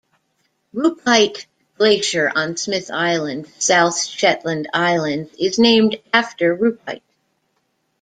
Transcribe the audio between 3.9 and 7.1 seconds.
Shetland Islands is named after Rupite.